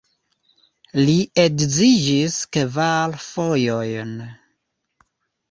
[0.99, 4.19] Li edziĝis kvar fojojn.